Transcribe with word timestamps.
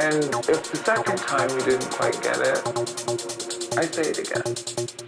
And 0.00 0.22
if 0.48 0.70
the 0.70 0.76
second 0.76 1.18
time 1.18 1.50
you 1.50 1.64
didn't 1.64 1.90
quite 1.90 2.22
get 2.22 2.38
it, 2.38 2.62
I 3.76 3.84
say 3.86 4.10
it 4.10 4.18
again. 4.20 5.07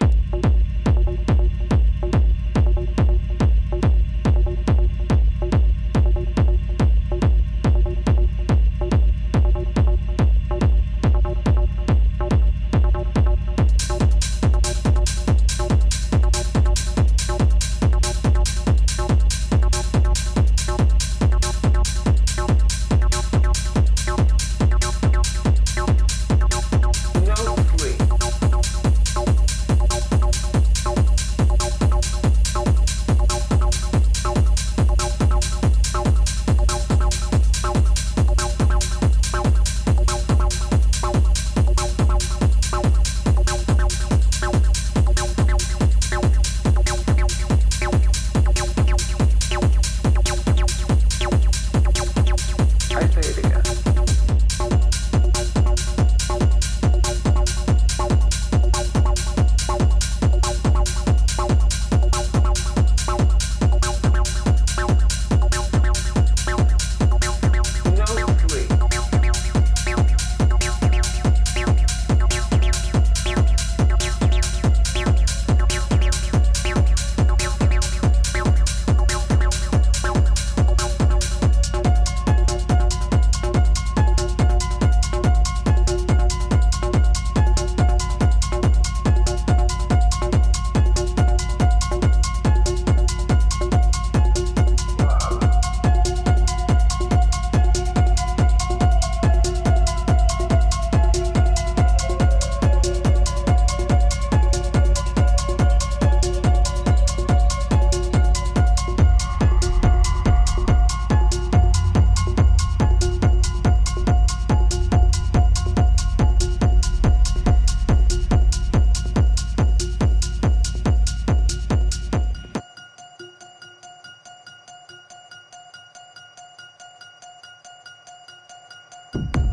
H 129.12 129.50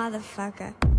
motherfucker. 0.00 0.89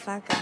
Motherfucker. 0.00 0.39